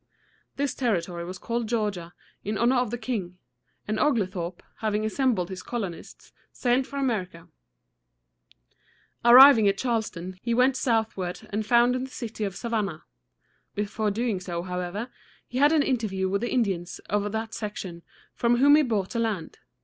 This 0.55 0.73
territory 0.73 1.23
was 1.25 1.37
called 1.37 1.67
Georgia, 1.69 2.15
in 2.43 2.57
honor 2.57 2.77
of 2.77 2.89
the 2.89 2.97
king; 2.97 3.37
and 3.87 3.99
Oglethorpe, 3.99 4.63
having 4.77 5.05
assembled 5.05 5.49
his 5.49 5.61
colonists, 5.61 6.33
sailed 6.51 6.87
for 6.87 6.97
America. 6.97 7.49
Arriving 9.23 9.67
at 9.67 9.77
Charleston, 9.77 10.39
he 10.41 10.55
went 10.55 10.75
southward 10.75 11.41
and 11.51 11.67
founded 11.67 12.07
the 12.07 12.09
city 12.09 12.43
of 12.43 12.55
Sa 12.55 12.69
van´nah. 12.69 13.03
Before 13.75 14.09
doing 14.09 14.39
so, 14.39 14.63
however, 14.63 15.09
he 15.47 15.59
had 15.59 15.71
an 15.71 15.83
interview 15.83 16.27
with 16.27 16.41
the 16.41 16.51
Indians 16.51 16.97
of 17.07 17.31
that 17.31 17.53
section, 17.53 18.01
from 18.33 18.57
whom 18.57 18.75
he 18.77 18.81
bought 18.81 19.11
the 19.11 19.19
land. 19.19 19.59